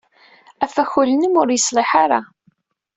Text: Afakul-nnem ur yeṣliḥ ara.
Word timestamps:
Afakul-nnem 0.65 1.33
ur 1.41 1.47
yeṣliḥ 1.51 1.89
ara. 2.03 2.19